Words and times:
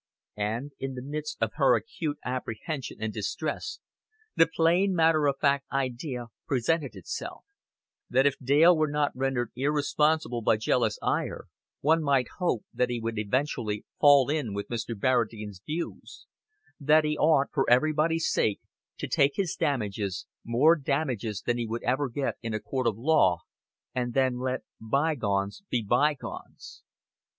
And 0.39 0.71
in 0.79 0.95
the 0.95 1.03
midst 1.03 1.37
of 1.43 1.51
her 1.57 1.75
acute 1.75 2.17
apprehension 2.25 2.97
and 3.01 3.13
distress 3.13 3.77
the 4.35 4.47
plain 4.51 4.95
matter 4.95 5.27
of 5.27 5.37
fact 5.39 5.65
idea 5.71 6.29
presented 6.47 6.95
itself: 6.95 7.45
that 8.09 8.25
if 8.25 8.35
Dale 8.41 8.75
were 8.75 8.89
not 8.89 9.15
rendered 9.15 9.51
irresponsible 9.55 10.41
by 10.41 10.57
jealous 10.57 10.97
ire, 11.03 11.45
one 11.81 12.01
might 12.01 12.25
hope 12.39 12.65
that 12.73 12.89
he 12.89 12.99
would 12.99 13.19
eventually 13.19 13.85
fall 13.99 14.27
in 14.31 14.55
with 14.55 14.69
Mr. 14.69 14.99
Barradine's 14.99 15.61
views 15.63 16.25
that 16.79 17.03
he 17.03 17.15
ought, 17.15 17.51
for 17.53 17.69
everybody's 17.69 18.27
sake, 18.27 18.59
to 18.97 19.07
take 19.07 19.33
his 19.35 19.55
damages, 19.55 20.25
more 20.43 20.75
damages 20.75 21.43
than 21.45 21.59
he 21.59 21.67
would 21.67 21.83
ever 21.83 22.09
get 22.09 22.37
in 22.41 22.55
a 22.55 22.59
court 22.59 22.87
of 22.87 22.97
law, 22.97 23.41
and 23.93 24.15
then 24.15 24.39
let 24.39 24.63
bygones 24.79 25.61
be 25.69 25.83
bygones. 25.87 26.81